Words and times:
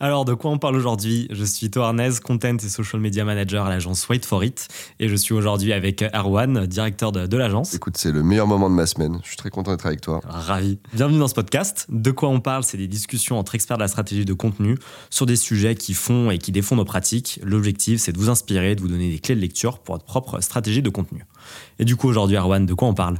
Alors, 0.00 0.24
de 0.24 0.32
quoi 0.32 0.52
on 0.52 0.58
parle 0.58 0.76
aujourd'hui? 0.76 1.26
Je 1.32 1.42
suis 1.44 1.70
Toarnez, 1.70 2.10
Content 2.22 2.56
et 2.56 2.68
Social 2.68 3.00
Media 3.00 3.24
Manager 3.24 3.66
à 3.66 3.68
l'agence 3.68 4.08
Wait 4.08 4.24
for 4.24 4.44
It. 4.44 4.68
Et 5.00 5.08
je 5.08 5.16
suis 5.16 5.34
aujourd'hui 5.34 5.72
avec 5.72 6.04
Erwan, 6.14 6.66
directeur 6.66 7.10
de, 7.10 7.26
de 7.26 7.36
l'agence. 7.36 7.74
Écoute, 7.74 7.96
c'est 7.96 8.12
le 8.12 8.22
meilleur 8.22 8.46
moment 8.46 8.70
de 8.70 8.76
ma 8.76 8.86
semaine. 8.86 9.18
Je 9.24 9.30
suis 9.30 9.36
très 9.36 9.50
content 9.50 9.72
d'être 9.72 9.86
avec 9.86 10.00
toi. 10.00 10.20
Ravi. 10.24 10.78
Bienvenue 10.94 11.18
dans 11.18 11.26
ce 11.26 11.34
podcast. 11.34 11.86
De 11.88 12.12
quoi 12.12 12.28
on 12.28 12.38
parle? 12.38 12.62
C'est 12.62 12.76
des 12.76 12.86
discussions 12.86 13.40
entre 13.40 13.56
experts 13.56 13.78
de 13.78 13.82
la 13.82 13.88
stratégie 13.88 14.24
de 14.24 14.34
contenu 14.34 14.78
sur 15.10 15.26
des 15.26 15.34
sujets 15.34 15.74
qui 15.74 15.94
font 15.94 16.30
et 16.30 16.38
qui 16.38 16.52
défont 16.52 16.76
nos 16.76 16.84
pratiques. 16.84 17.40
L'objectif, 17.42 18.00
c'est 18.00 18.12
de 18.12 18.18
vous 18.18 18.30
inspirer, 18.30 18.76
de 18.76 18.80
vous 18.80 18.86
donner 18.86 19.10
des 19.10 19.18
clés 19.18 19.34
de 19.34 19.40
lecture 19.40 19.80
pour 19.80 19.96
votre 19.96 20.04
propre 20.04 20.40
stratégie 20.40 20.80
de 20.80 20.90
contenu. 20.90 21.24
Et 21.80 21.84
du 21.84 21.96
coup, 21.96 22.06
aujourd'hui, 22.06 22.36
Erwan, 22.36 22.64
de 22.66 22.74
quoi 22.74 22.86
on 22.86 22.94
parle? 22.94 23.16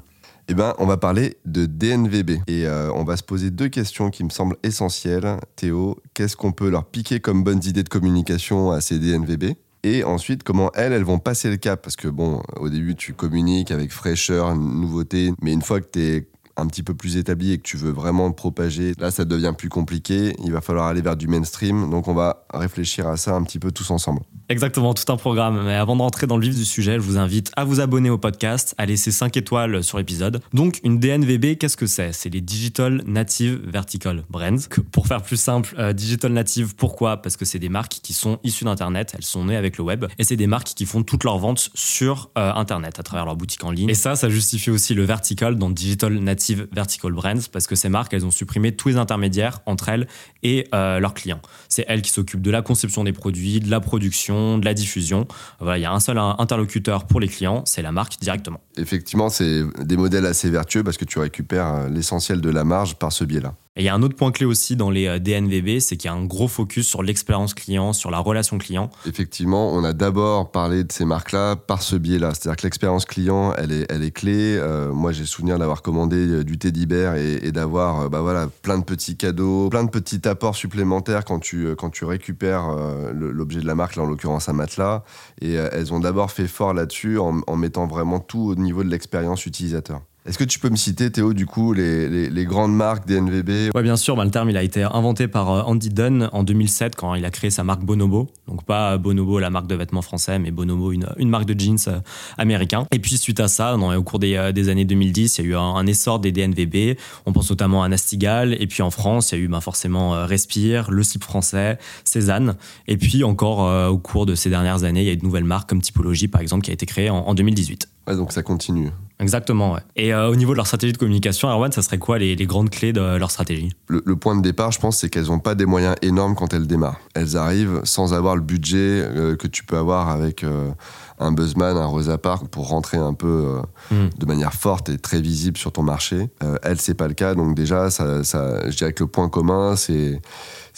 Eh 0.51 0.55
ben, 0.55 0.75
on 0.79 0.87
va 0.87 0.97
parler 0.97 1.37
de 1.45 1.67
DNVB 1.67 2.41
et 2.47 2.67
euh, 2.67 2.91
on 2.95 3.05
va 3.05 3.17
se 3.17 3.23
poser 3.23 3.51
deux 3.51 3.69
questions 3.69 4.11
qui 4.11 4.25
me 4.25 4.31
semblent 4.31 4.57
essentielles. 4.63 5.37
Théo, 5.57 5.99
qu'est-ce 6.15 6.37
qu'on 6.37 6.53
peut 6.53 6.71
leur 6.71 6.87
piquer 6.87 7.21
comme 7.21 7.45
bonnes 7.45 7.63
idées 7.65 7.83
de 7.83 7.89
communication 7.89 8.71
à 8.71 8.81
ces 8.81 8.99
DNVB 8.99 9.57
et 9.85 10.03
ensuite, 10.03 10.43
comment 10.43 10.73
elles, 10.75 11.05
vont 11.05 11.19
passer 11.19 11.51
le 11.51 11.57
cap? 11.57 11.81
Parce 11.83 11.97
que 11.97 12.09
bon, 12.09 12.43
au 12.57 12.69
début, 12.69 12.97
tu 12.97 13.15
communiques 13.15 13.71
avec 13.71 13.93
fraîcheur, 13.93 14.57
nouveauté, 14.57 15.33
mais 15.41 15.53
une 15.53 15.63
fois 15.63 15.81
que 15.81 15.87
tu 15.93 16.01
es 16.01 16.29
un 16.57 16.67
petit 16.67 16.83
peu 16.83 16.95
plus 16.95 17.17
établi 17.17 17.53
et 17.53 17.59
que 17.59 17.63
tu 17.63 17.77
veux 17.77 17.93
vraiment 17.93 18.33
propager, 18.33 18.95
là, 18.99 19.13
ça 19.13 19.25
devient 19.25 19.55
plus 19.57 19.69
compliqué. 19.69 20.35
Il 20.43 20.53
va 20.53 20.61
falloir 20.61 20.87
aller 20.87 21.01
vers 21.01 21.17
du 21.17 21.29
mainstream. 21.29 21.91
Donc, 21.91 22.09
on 22.09 22.15
va 22.15 22.45
réfléchir 22.53 23.07
à 23.07 23.17
ça 23.17 23.37
un 23.37 23.45
petit 23.45 23.61
peu 23.61 23.71
tous 23.71 23.91
ensemble. 23.93 24.21
Exactement, 24.51 24.95
tout 24.95 25.13
un 25.13 25.19
programme. 25.19 25.63
Mais 25.67 25.75
avant 25.75 25.95
de 25.95 26.01
rentrer 26.01 26.27
dans 26.27 26.39
le 26.39 26.43
vif 26.43 26.57
du 26.57 26.65
sujet, 26.65 26.95
je 26.95 27.01
vous 27.01 27.19
invite 27.19 27.53
à 27.57 27.65
vous 27.65 27.81
abonner 27.81 28.09
au 28.09 28.17
podcast, 28.17 28.75
à 28.79 28.87
laisser 28.87 29.11
5 29.11 29.37
étoiles 29.37 29.85
sur 29.85 29.99
l'épisode. 29.99 30.41
Donc, 30.55 30.81
une 30.85 30.99
DNVB, 30.99 31.59
qu'est-ce 31.59 31.77
que 31.77 31.87
c'est? 31.87 32.15
C'est 32.15 32.31
les 32.31 32.41
Digital 32.41 33.03
Native 33.07 33.61
Vertical 33.67 34.25
Brands. 34.31 34.57
Pour 34.91 35.07
faire 35.07 35.23
plus 35.23 35.37
simple, 35.37 35.75
euh, 35.79 35.93
Digital 35.93 36.33
Native, 36.33 36.75
pourquoi? 36.77 37.19
Parce 37.19 37.37
que 37.37 37.45
c'est 37.45 37.59
des 37.59 37.69
marques 37.69 37.99
qui 38.03 38.15
sont 38.15 38.39
issues 38.43 38.65
d'Internet, 38.65 39.13
elles 39.15 39.25
sont 39.25 39.45
nées 39.45 39.57
avec 39.57 39.77
le 39.77 39.85
web, 39.85 40.07
et 40.19 40.25
c'est 40.25 40.37
des 40.37 40.47
marques 40.47 40.69
qui 40.69 40.87
font 40.87 41.03
toutes 41.03 41.25
leurs 41.25 41.39
ventes 41.39 41.69
sur 41.75 42.31
euh, 42.39 42.51
Internet, 42.55 42.99
à 42.99 43.03
travers 43.03 43.27
leur 43.27 43.37
boutique 43.37 43.65
en 43.65 43.71
ligne. 43.71 43.91
Et 43.91 43.95
ça, 43.95 44.17
ça 44.17 44.31
justifie 44.31 44.71
aussi 44.71 44.95
le 44.95 45.05
vertical 45.05 45.57
dans 45.57 45.69
Digital 45.69 46.15
Native 46.15 46.69
Vertical 46.73 47.13
Brands, 47.13 47.49
parce 47.53 47.67
que 47.67 47.75
ces 47.75 47.91
marques, 47.91 48.15
elles 48.15 48.25
ont 48.25 48.31
supprimé 48.31 48.75
tous 48.75 48.89
les 48.89 48.97
intermédiaires 48.97 49.61
entre 49.67 49.91
elles 49.91 50.09
et 50.43 50.67
euh, 50.75 51.01
leurs 51.01 51.13
clients. 51.13 51.43
C'est 51.69 51.85
elles 51.87 52.01
qui 52.01 52.11
s'occupent 52.11 52.41
de 52.41 52.51
la 52.51 52.63
conception 52.63 53.05
des 53.05 53.13
produits, 53.13 53.61
de 53.61 53.71
la 53.71 53.81
production, 53.81 54.38
de 54.59 54.65
la 54.65 54.75
diffusion. 54.75 55.27
Voilà, 55.61 55.79
il 55.79 55.83
y 55.83 55.85
a 55.85 55.93
un 55.93 56.01
seul 56.01 56.19
interlocuteur 56.19 57.07
pour 57.07 57.21
les 57.21 57.29
clients, 57.29 57.63
c'est 57.67 57.83
la 57.83 57.93
marque 57.93 58.19
directement. 58.21 58.61
Effectivement, 58.77 59.29
c'est 59.29 59.63
des 59.81 59.97
modèles 59.97 60.27
assez 60.27 60.51
vertueux 60.51 60.83
parce 60.83 60.97
que 60.97 61.05
tu 61.05 61.19
récupères 61.19 61.67
euh, 61.67 61.89
l'essentiel 61.89 62.41
de 62.41 62.51
la 62.51 62.65
marge 62.65 62.97
par 62.97 63.13
ce 63.13 63.25
biais-là. 63.25 63.55
Et 63.79 63.83
il 63.83 63.85
y 63.85 63.89
a 63.89 63.95
un 63.95 64.03
autre 64.03 64.17
point 64.17 64.33
clé 64.33 64.45
aussi 64.45 64.75
dans 64.75 64.91
les 64.91 65.07
euh, 65.07 65.21
DNVB, 65.21 65.79
c'est 65.79 65.97
qu'il 65.97 66.11
y 66.11 66.13
a 66.13 66.17
un 66.17 66.25
gros 66.25 66.49
focus 66.49 66.85
sur 66.85 67.05
l'expérience 67.05 67.55
client, 67.55 67.93
sur 67.93 68.11
la 68.11 68.19
relation 68.19 68.59
client. 68.59 68.91
Effectivement, 69.07 69.73
on 69.73 69.85
a 69.85 69.93
d'abord 69.93 70.51
parlé 70.51 70.83
de 70.83 70.91
ces 70.91 71.05
marques-là 71.05 71.55
par 71.55 71.81
ce 71.83 71.95
biais-là. 71.95 72.35
C'est-à-dire 72.35 72.57
que 72.57 72.65
l'expérience 72.65 73.05
client, 73.05 73.55
elle 73.57 73.71
est, 73.71 74.11
clé. 74.11 74.57
Euh, 74.59 74.93
moi, 74.93 75.13
j'ai 75.13 75.25
souvenir 75.25 75.61
d'avoir 75.61 75.83
commandé 75.83 76.17
euh, 76.17 76.43
du 76.43 76.59
thé 76.59 76.73
d'Iber 76.73 77.13
et, 77.41 77.53
d'avoir 77.53 78.11
bah 78.11 78.21
voilà, 78.21 78.49
plein 78.63 78.79
de 78.79 78.85
petits 78.85 79.17
cadeaux, 79.17 79.69
plein 79.69 79.85
de 79.85 79.91
petits 79.91 80.27
apports 80.27 80.57
supplémentaires 80.57 81.25
quand 81.25 81.39
tu, 81.39 81.77
quand 81.77 81.91
tu 81.91 82.05
récupères 82.05 82.69
l'objet 83.15 83.61
de 83.61 83.67
la 83.67 83.77
marque, 83.77 83.97
en 83.97 84.07
l'occurrence 84.07 84.49
un 84.49 84.55
matelas. 84.55 85.05
Et 85.41 85.53
elles 85.53 85.93
ont 85.93 86.01
d'abord 86.01 86.33
fait 86.33 86.49
fort 86.49 86.75
là-dessus 86.75 87.19
en 87.19 87.57
mettant 87.57 87.87
vraiment 87.87 88.19
tout 88.19 88.41
au 88.41 88.55
niveau 88.57 88.83
de 88.83 88.89
l'expérience 88.89 89.47
utilisateur. 89.47 90.03
Est-ce 90.29 90.37
que 90.37 90.45
tu 90.45 90.59
peux 90.59 90.69
me 90.69 90.77
citer, 90.77 91.11
Théo, 91.11 91.33
du 91.33 91.47
coup, 91.47 91.73
les, 91.73 92.45
grandes 92.45 92.75
marques 92.75 93.07
des 93.07 93.19
NVB 93.19 93.71
Oui, 93.75 93.83
bien 93.83 93.97
sûr. 93.97 94.15
Bah, 94.15 94.27
le 94.27 94.31
terme, 94.31 94.51
il 94.51 94.59
a 94.59 94.63
été 94.63 94.83
inventé 94.83 95.27
par 95.27 95.51
euh, 95.51 95.63
Andy 95.63 95.89
Dunn 95.89 96.29
en 96.35 96.43
2007 96.43 96.97
quand 96.97 97.15
il 97.15 97.25
a 97.25 97.31
créé 97.31 97.49
sa 97.49 97.65
marque 97.65 97.83
Bonobo. 97.83 98.29
Donc, 98.47 98.63
pas 98.65 98.99
Bonobo, 98.99 99.39
la 99.39 99.49
marque 99.49 99.69
de 99.69 99.75
vêtements 99.75 100.03
français, 100.03 100.39
mais 100.39 100.51
Bonobo, 100.51 100.93
une, 100.93 101.31
marque 101.31 101.47
de 101.47 101.59
jeans 101.59 101.79
euh, 101.89 102.01
américain. 102.37 102.85
Et 102.93 102.99
puis, 102.99 103.17
suite 103.17 103.41
à 103.41 103.49
ça, 103.49 103.75
au 103.75 104.03
cours 104.03 104.21
euh, 104.23 104.53
des, 104.53 104.69
années 104.69 104.85
2010, 104.85 105.39
il 105.39 105.45
y 105.47 105.47
a 105.47 105.51
eu 105.53 105.57
un, 105.57 105.87
essor 105.87 106.21
des 106.21 106.31
DNVB. 106.31 106.99
On 107.25 107.33
pense 107.33 107.49
notamment 107.49 107.83
à 107.83 107.89
Nastigal. 107.89 108.55
Et 108.61 108.67
puis, 108.67 108.83
en 108.83 108.91
France, 108.91 109.33
il 109.33 109.39
y 109.39 109.41
a 109.41 109.45
eu 109.45 109.49
bah, 109.49 109.63
forcément 109.63 110.27
Respire, 110.27 110.91
Le 110.91 111.03
Slip 111.05 111.25
français, 111.25 111.79
Cézanne. 112.05 112.57
Et 112.87 112.99
puis, 112.99 113.25
encore 113.25 113.61
au 113.91 113.97
cours 113.97 114.27
de 114.27 114.35
ces 114.35 114.51
dernières 114.51 114.85
années, 114.85 115.01
il 115.01 115.07
y 115.07 115.11
a 115.11 115.15
eu 115.15 115.17
de 115.17 115.25
nouvelles 115.25 115.45
marques 115.45 115.71
comme 115.71 115.81
Typologie, 115.81 116.29
par 116.29 116.43
exemple, 116.43 116.65
qui 116.65 116.71
a 116.71 116.75
été 116.75 116.85
créée 116.85 117.09
en, 117.09 117.21
en 117.21 117.33
2018. 117.33 117.89
Ouais, 118.09 118.17
donc 118.17 118.33
ça 118.33 118.43
continue. 118.43 118.91
Exactement, 119.21 119.75
ouais. 119.75 119.81
Et 119.97 120.15
euh, 120.15 120.31
au 120.31 120.37
niveau 120.37 120.53
de 120.53 120.57
leur 120.57 120.67
stratégie 120.67 120.95
de 120.95 120.99
communication, 120.99 121.51
Erwan, 121.51 121.71
ça 121.73 121.83
serait 121.83 121.99
quoi 121.99 122.19
les, 122.19 122.37
grandes 122.47 122.71
clés 122.71 122.95
de 122.95 123.17
leur 123.17 123.31
stratégie? 123.31 123.71
Le, 123.89 124.17
point 124.17 124.35
de 124.35 124.41
départ, 124.41 124.73
je 124.73 124.81
pense, 124.81 124.99
c'est 124.99 125.11
qu'elles 125.11 125.27
n'ont 125.27 125.41
pas 125.41 125.55
des 125.55 125.67
moyens 125.67 125.95
énormes 126.01 126.35
quand 126.35 126.55
elles 126.55 126.67
démarrent. 126.67 127.01
Elles 127.15 127.37
arrivent 127.37 127.83
sans 127.85 128.15
avoir 128.15 128.35
le 128.35 128.41
budget 128.41 128.79
euh, 128.79 129.37
que 129.37 129.47
tu 129.47 129.63
peux 129.63 129.77
avoir 129.77 130.09
avec 130.09 130.43
euh, 130.43 130.71
un 131.19 131.33
Buzzman, 131.33 131.77
un 131.77 131.85
Rosa 131.85 132.17
Park 132.17 132.49
pour 132.49 132.69
rentrer 132.69 132.97
un 132.97 133.13
peu 133.13 133.61
hmm. 133.91 134.09
de 134.17 134.27
manière 134.27 134.55
forte 134.55 134.89
et 134.89 134.97
très 134.97 135.21
visible 135.21 135.59
sur 135.59 135.73
ton 135.73 135.83
marché. 135.83 136.31
elles, 136.63 136.81
c'est 136.81 136.95
pas 136.95 137.09
le 137.09 137.15
cas, 137.15 137.35
donc 137.35 137.55
déjà, 137.55 137.91
ça, 137.91 138.25
ça, 138.25 138.71
je 138.71 138.77
dirais 138.77 138.95
que 138.95 139.05
le 139.05 139.11
point 139.11 139.29
commun, 139.29 139.77
c'est 139.77 140.21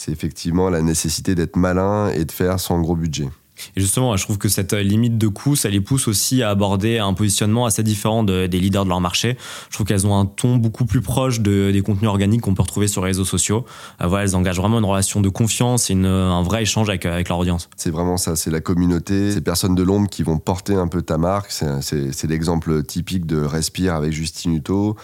effectivement 0.09 0.69
la 0.69 0.83
nécessité 0.83 1.37
d'être 1.37 1.57
malin 1.57 2.09
et 2.09 2.25
de 2.25 2.33
faire 2.33 2.59
sans 2.59 2.81
gros 2.81 2.97
budget. 2.97 3.29
Et 3.77 3.81
justement, 3.81 4.17
je 4.17 4.25
trouve 4.25 4.39
que 4.39 4.49
cette 4.49 4.73
limite 4.73 5.19
de 5.19 5.29
coût, 5.29 5.57
ça 5.57 5.69
les 5.69 5.81
pousse 5.81 6.09
aussi 6.09 6.43
à 6.43 6.51
aborder 6.51 6.99
un 6.99 7.15
positionnement 7.15 7.67
assez 7.67 7.83
différent 7.83 8.23
des 8.23 8.49
leaders 8.49 8.85
de 8.85 8.89
leur 8.89 9.01
marché. 9.01 9.37
Je 9.69 9.75
trouve 9.75 9.87
qu'elles 9.87 10.07
ont 10.07 10.19
un 10.19 10.27
ton 10.27 10.57
beaucoup 10.57 10.85
plus 10.85 11.01
proche 11.01 11.41
des 11.41 11.83
contenus 11.85 12.09
organiques 12.09 12.43
qu'on 12.43 12.55
peut 12.55 12.63
retrouver 12.63 12.89
sur 12.89 13.03
les 13.03 13.09
réseaux 13.09 13.25
sociaux. 13.25 13.65
Euh, 14.03 14.17
elles 14.19 14.37
engagent 14.37 14.59
vraiment 14.59 14.79
une 14.79 14.85
relation 14.85 15.21
de 15.21 15.29
confiance 15.29 15.91
et 15.91 15.95
un 15.95 16.43
vrai 16.43 16.63
échange 16.63 16.89
avec, 16.89 17.07
avec 17.07 17.29
leur 17.29 17.39
audience. 17.39 17.69
C'est 17.77 17.91
vraiment 17.91 18.17
ça, 18.17 18.37
c'est 18.37 18.51
la 18.51 18.61
communauté, 18.61 19.33
ces 19.33 19.41
personnes 19.41 19.75
de 19.75 19.83
l'ombre 19.83 20.09
qui 20.09 20.23
vont 20.23 20.39
porter 20.39 20.75
un 20.75 20.89
peu 20.89 21.03
ta 21.03 21.19
marque. 21.19 21.51
C'est 21.53 22.29
l'exemple 22.29 22.83
typique 22.83 23.27
de 23.27 23.41
Respire 23.41 23.95
avec 23.95 24.13
Justine 24.13 24.55
Hutto. 24.55 24.97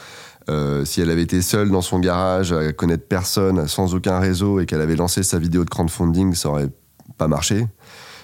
Euh, 0.49 0.84
si 0.84 1.00
elle 1.00 1.11
avait 1.11 1.23
été 1.23 1.43
seule 1.43 1.71
dans 1.71 1.81
son 1.81 1.99
garage, 1.99 2.53
à 2.53 2.73
connaître 2.73 3.06
personne, 3.09 3.67
sans 3.67 3.94
aucun 3.94 4.21
réseau, 4.21 4.61
et 4.61 4.67
qu'elle 4.67 4.81
avait 4.81 4.97
lancé 4.97 5.23
sa 5.23 5.38
vidéo 5.38 5.65
de 5.65 5.71
crowdfunding, 5.71 6.34
ça 6.34 6.50
aurait 6.50 6.69
pas 7.19 7.28
marché. 7.28 7.67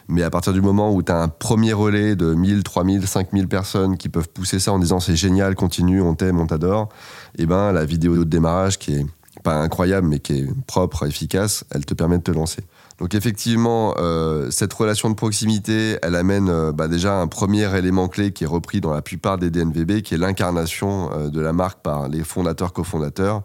Mais 0.08 0.22
à 0.22 0.30
partir 0.30 0.52
du 0.52 0.60
moment 0.60 0.92
où 0.92 1.02
tu 1.02 1.12
as 1.12 1.20
un 1.20 1.28
premier 1.28 1.72
relais 1.72 2.16
de 2.16 2.34
1000, 2.34 2.62
3000, 2.62 3.06
5000 3.06 3.48
personnes 3.48 3.96
qui 3.96 4.08
peuvent 4.08 4.28
pousser 4.28 4.58
ça 4.58 4.72
en 4.72 4.78
disant 4.78 5.00
c'est 5.00 5.16
génial, 5.16 5.54
continue, 5.54 6.02
on 6.02 6.14
t'aime, 6.14 6.40
on 6.40 6.46
t'adore, 6.46 6.88
et 7.38 7.42
eh 7.42 7.46
ben 7.46 7.72
la 7.72 7.84
vidéo 7.84 8.16
de 8.16 8.24
démarrage 8.24 8.78
qui 8.78 8.94
est 8.94 9.06
pas 9.42 9.56
incroyable 9.60 10.06
mais 10.06 10.18
qui 10.18 10.40
est 10.40 10.46
propre, 10.66 11.06
efficace, 11.06 11.64
elle 11.70 11.84
te 11.84 11.94
permet 11.94 12.18
de 12.18 12.22
te 12.22 12.30
lancer. 12.30 12.62
Donc 12.98 13.14
effectivement, 13.14 13.94
euh, 13.98 14.50
cette 14.50 14.72
relation 14.72 15.10
de 15.10 15.14
proximité, 15.14 15.98
elle 16.02 16.14
amène 16.14 16.48
euh, 16.48 16.72
bah, 16.72 16.86
déjà 16.86 17.16
un 17.16 17.26
premier 17.26 17.76
élément 17.76 18.06
clé 18.08 18.32
qui 18.32 18.44
est 18.44 18.46
repris 18.46 18.80
dans 18.80 18.92
la 18.92 19.02
plupart 19.02 19.38
des 19.38 19.50
DNVB, 19.50 20.02
qui 20.02 20.14
est 20.14 20.19
l'incarnation 20.19 21.10
euh, 21.12 21.28
de 21.28 21.40
la 21.40 21.52
marque 21.52 21.80
par 21.82 22.08
les 22.08 22.22
fondateurs, 22.22 22.72
cofondateurs. 22.72 23.42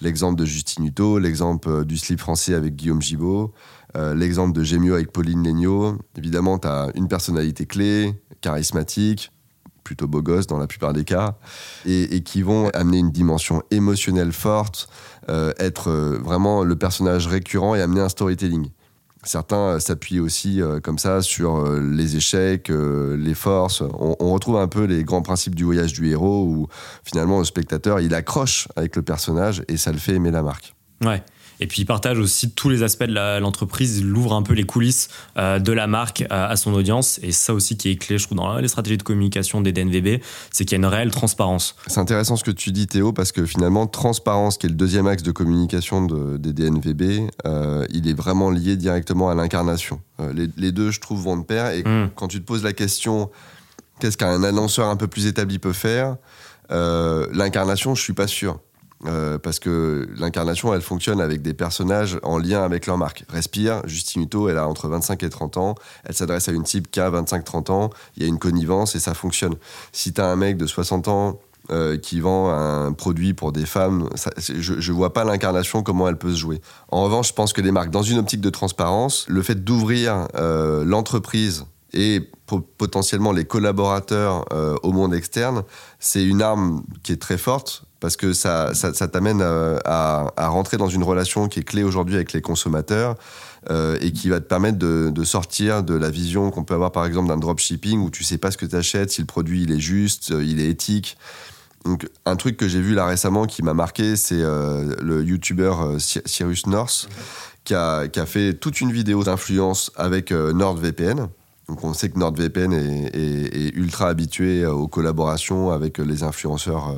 L'exemple 0.00 0.38
de 0.38 0.44
Justin 0.44 0.84
Hutto, 0.84 1.18
l'exemple 1.18 1.84
du 1.84 1.96
slip 1.96 2.20
français 2.20 2.54
avec 2.54 2.76
Guillaume 2.76 3.02
Gibaud, 3.02 3.52
euh, 3.96 4.14
l'exemple 4.14 4.52
de 4.56 4.62
Gémio 4.62 4.94
avec 4.94 5.12
Pauline 5.12 5.42
Legnaud, 5.44 5.98
évidemment, 6.16 6.58
tu 6.58 6.68
as 6.68 6.90
une 6.94 7.08
personnalité 7.08 7.66
clé, 7.66 8.14
charismatique, 8.40 9.32
plutôt 9.82 10.06
beau 10.06 10.20
gosse 10.20 10.46
dans 10.46 10.58
la 10.58 10.66
plupart 10.66 10.92
des 10.92 11.04
cas, 11.04 11.38
et, 11.86 12.22
qui 12.22 12.42
vont 12.42 12.68
amener 12.74 12.98
une 12.98 13.10
dimension 13.10 13.62
émotionnelle 13.70 14.32
forte, 14.32 14.90
euh, 15.30 15.52
être 15.58 15.88
euh, 15.88 16.18
vraiment 16.18 16.62
le 16.62 16.76
personnage 16.76 17.26
récurrent 17.26 17.74
et 17.74 17.80
amener 17.80 18.00
un 18.00 18.10
storytelling. 18.10 18.68
Certains 19.24 19.80
s'appuient 19.80 20.20
aussi 20.20 20.60
comme 20.82 20.98
ça 20.98 21.22
sur 21.22 21.68
les 21.72 22.16
échecs, 22.16 22.70
les 22.70 23.34
forces. 23.34 23.80
On, 23.80 24.16
on, 24.20 24.32
retrouve 24.32 24.56
un 24.58 24.68
peu 24.68 24.84
les 24.84 25.02
grands 25.02 25.22
principes 25.22 25.56
du 25.56 25.64
voyage 25.64 25.92
du 25.92 26.08
héros 26.08 26.44
où 26.44 26.68
finalement 27.04 27.40
le 27.40 27.44
spectateur 27.44 27.98
il 28.00 28.14
accroche 28.14 28.68
avec 28.76 28.94
le 28.94 29.02
personnage 29.02 29.62
et 29.66 29.76
ça 29.76 29.90
le 29.90 29.98
fait 29.98 30.14
aimer 30.14 30.30
la 30.30 30.42
marque. 30.42 30.74
Ouais. 31.04 31.22
Et 31.60 31.66
puis 31.66 31.82
il 31.82 31.84
partage 31.84 32.18
aussi 32.18 32.50
tous 32.50 32.68
les 32.68 32.82
aspects 32.82 33.04
de 33.04 33.38
l'entreprise, 33.40 33.98
il 33.98 34.12
ouvre 34.14 34.34
un 34.34 34.42
peu 34.42 34.54
les 34.54 34.64
coulisses 34.64 35.08
euh, 35.36 35.58
de 35.58 35.72
la 35.72 35.86
marque 35.86 36.24
à, 36.30 36.56
son 36.56 36.72
audience. 36.74 37.18
Et 37.22 37.32
ça 37.32 37.54
aussi 37.54 37.76
qui 37.76 37.90
est 37.90 37.96
clé, 37.96 38.18
je 38.18 38.24
trouve, 38.24 38.38
dans 38.38 38.58
les 38.58 38.68
stratégies 38.68 38.98
de 38.98 39.02
communication 39.02 39.60
des 39.60 39.72
DNVB, 39.72 40.20
c'est 40.50 40.64
qu'il 40.64 40.72
y 40.72 40.80
a 40.80 40.84
une 40.84 40.92
réelle 40.92 41.10
transparence. 41.10 41.76
C'est 41.86 42.00
intéressant 42.00 42.36
ce 42.36 42.44
que 42.44 42.50
tu 42.50 42.70
dis 42.70 42.86
Théo, 42.86 43.12
parce 43.12 43.32
que 43.32 43.44
finalement, 43.46 43.86
transparence, 43.86 44.58
qui 44.58 44.66
est 44.66 44.70
le 44.70 44.76
deuxième 44.76 45.06
axe 45.06 45.22
de 45.22 45.32
communication 45.32 46.06
des 46.06 46.52
DNVB, 46.52 47.28
euh, 47.46 47.86
il 47.90 48.08
est 48.08 48.14
vraiment 48.14 48.50
lié 48.50 48.76
directement 48.76 49.30
à 49.30 49.34
l'incarnation. 49.34 50.00
Euh, 50.20 50.32
les, 50.56 50.72
deux, 50.72 50.90
je 50.90 51.00
trouve, 51.00 51.22
vont 51.22 51.36
de 51.36 51.44
pair. 51.44 51.70
Et 51.70 51.82
hmm. 51.82 52.10
quand 52.14 52.28
tu 52.28 52.40
te 52.40 52.44
poses 52.44 52.62
la 52.62 52.72
question, 52.72 53.30
qu'est-ce 54.00 54.16
qu'un 54.16 54.42
annonceur 54.42 54.88
un 54.88 54.96
peu 54.96 55.06
plus 55.06 55.26
établi 55.26 55.58
peut 55.58 55.72
faire 55.72 56.16
L'incarnation, 56.70 57.94
je 57.94 58.02
suis 58.02 58.12
pas 58.12 58.26
sûr. 58.26 58.60
Euh, 59.06 59.38
parce 59.38 59.60
que 59.60 60.08
l'incarnation, 60.18 60.74
elle 60.74 60.82
fonctionne 60.82 61.20
avec 61.20 61.40
des 61.40 61.54
personnages 61.54 62.18
en 62.24 62.36
lien 62.36 62.64
avec 62.64 62.86
leur 62.86 62.98
marque. 62.98 63.24
Respire, 63.28 63.82
Justine 63.86 64.22
Hutto, 64.22 64.48
elle 64.48 64.58
a 64.58 64.66
entre 64.66 64.88
25 64.88 65.22
et 65.22 65.30
30 65.30 65.56
ans, 65.56 65.74
elle 66.04 66.14
s'adresse 66.14 66.48
à 66.48 66.52
une 66.52 66.66
cible 66.66 66.88
qui 66.88 66.98
a 66.98 67.08
25-30 67.08 67.70
ans, 67.70 67.90
il 68.16 68.24
y 68.24 68.26
a 68.26 68.28
une 68.28 68.40
connivence 68.40 68.96
et 68.96 69.00
ça 69.00 69.14
fonctionne. 69.14 69.54
Si 69.92 70.12
tu 70.12 70.20
as 70.20 70.26
un 70.26 70.34
mec 70.34 70.56
de 70.56 70.66
60 70.66 71.06
ans 71.06 71.38
euh, 71.70 71.96
qui 71.96 72.18
vend 72.18 72.50
un 72.50 72.92
produit 72.92 73.34
pour 73.34 73.52
des 73.52 73.66
femmes, 73.66 74.08
je, 74.36 74.72
ne 74.72 74.96
vois 74.96 75.12
pas 75.12 75.22
l'incarnation 75.22 75.84
comment 75.84 76.08
elle 76.08 76.18
peut 76.18 76.32
se 76.32 76.38
jouer. 76.38 76.60
En 76.88 77.04
revanche, 77.04 77.28
je 77.28 77.34
pense 77.34 77.52
que 77.52 77.60
les 77.60 77.70
marques, 77.70 77.90
dans 77.90 78.02
une 78.02 78.18
optique 78.18 78.40
de 78.40 78.50
transparence, 78.50 79.26
le 79.28 79.42
fait 79.42 79.62
d'ouvrir 79.62 80.26
euh, 80.34 80.84
l'entreprise 80.84 81.66
et 81.92 82.28
potentiellement 82.78 83.32
les 83.32 83.44
collaborateurs 83.44 84.44
au 84.82 84.92
monde 84.92 85.14
externe, 85.14 85.62
c'est 85.98 86.22
une 86.22 86.42
arme 86.42 86.82
qui 87.02 87.12
est 87.12 87.16
très 87.16 87.38
forte 87.38 87.87
parce 88.00 88.16
que 88.16 88.32
ça, 88.32 88.74
ça, 88.74 89.08
t'amène 89.08 89.42
à, 89.42 90.32
à, 90.36 90.48
rentrer 90.48 90.76
dans 90.76 90.88
une 90.88 91.02
relation 91.02 91.48
qui 91.48 91.60
est 91.60 91.64
clé 91.64 91.82
aujourd'hui 91.82 92.14
avec 92.14 92.32
les 92.32 92.40
consommateurs 92.40 93.16
euh, 93.70 93.98
et 94.00 94.12
qui 94.12 94.28
va 94.28 94.38
te 94.38 94.46
permettre 94.46 94.78
de, 94.78 95.24
sortir 95.24 95.82
de 95.82 95.94
la 95.94 96.10
vision 96.10 96.50
qu'on 96.50 96.62
peut 96.62 96.74
avoir 96.74 96.92
par 96.92 97.04
exemple 97.04 97.28
d'un 97.28 97.36
dropshipping 97.36 98.00
où 98.00 98.08
tu 98.08 98.22
sais 98.22 98.38
pas 98.38 98.52
ce 98.52 98.56
que 98.56 98.66
tu 98.66 98.76
achètes, 98.76 99.10
si 99.10 99.20
le 99.20 99.26
produit 99.26 99.64
il 99.64 99.72
est 99.72 99.80
juste, 99.80 100.30
euh, 100.30 100.44
il 100.44 100.60
est 100.60 100.68
éthique. 100.68 101.18
Donc, 101.84 102.08
un 102.24 102.36
truc 102.36 102.56
que 102.56 102.68
j'ai 102.68 102.80
vu 102.80 102.94
là 102.94 103.06
récemment 103.06 103.46
qui 103.46 103.62
m'a 103.62 103.74
marqué, 103.74 104.16
c'est 104.16 104.40
euh, 104.40 104.94
le 105.02 105.24
youtubeur 105.24 105.96
Cyrus 105.98 106.66
North 106.66 107.08
qui 107.64 107.74
a, 107.74 108.08
fait 108.26 108.54
toute 108.54 108.80
une 108.80 108.92
vidéo 108.92 109.24
d'influence 109.24 109.90
avec 109.96 110.30
NordVPN. 110.30 111.28
Donc 111.68 111.84
on 111.84 111.92
sait 111.92 112.08
que 112.08 112.18
NordVPN 112.18 112.72
est, 112.72 113.76
ultra 113.76 114.08
habitué 114.08 114.64
aux 114.64 114.88
collaborations 114.88 115.70
avec 115.70 115.98
les 115.98 116.22
influenceurs 116.22 116.96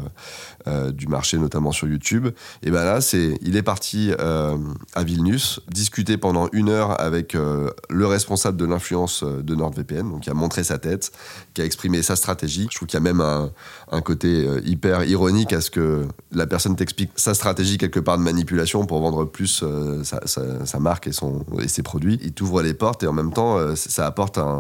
euh, 0.68 0.92
du 0.92 1.06
marché, 1.06 1.38
notamment 1.38 1.72
sur 1.72 1.88
YouTube. 1.88 2.28
Et 2.62 2.70
ben 2.70 2.84
là, 2.84 3.00
c'est, 3.00 3.38
il 3.40 3.56
est 3.56 3.62
parti 3.62 4.12
euh, 4.20 4.58
à 4.94 5.04
Vilnius, 5.04 5.60
discuter 5.68 6.18
pendant 6.18 6.48
une 6.52 6.68
heure 6.68 7.00
avec 7.00 7.34
euh, 7.34 7.70
le 7.88 8.06
responsable 8.06 8.58
de 8.58 8.66
l'influence 8.66 9.24
de 9.24 9.54
NordVPN, 9.54 10.10
donc 10.10 10.20
qui 10.20 10.30
a 10.30 10.34
montré 10.34 10.62
sa 10.62 10.76
tête, 10.76 11.12
qui 11.54 11.62
a 11.62 11.64
exprimé 11.64 12.02
sa 12.02 12.14
stratégie. 12.14 12.68
Je 12.70 12.76
trouve 12.76 12.88
qu'il 12.88 12.98
y 12.98 13.02
a 13.02 13.12
même 13.12 13.22
un, 13.22 14.00
côté 14.02 14.46
hyper 14.64 15.04
ironique 15.04 15.52
à 15.52 15.60
ce 15.60 15.70
que 15.70 16.06
la 16.32 16.46
personne 16.46 16.76
t'explique 16.76 17.10
sa 17.16 17.34
stratégie 17.34 17.78
quelque 17.78 18.00
part 18.00 18.18
de 18.18 18.22
manipulation 18.22 18.86
pour 18.86 19.00
vendre 19.00 19.24
plus 19.24 19.64
sa, 20.02 20.78
marque 20.78 21.06
et, 21.06 21.12
son, 21.12 21.44
et 21.60 21.68
ses 21.68 21.82
produits. 21.82 22.18
Il 22.22 22.32
t'ouvre 22.32 22.62
les 22.62 22.74
portes 22.74 23.02
et 23.02 23.06
en 23.06 23.12
même 23.12 23.32
temps, 23.32 23.74
ça 23.76 24.06
apporte 24.06 24.38
un 24.38 24.59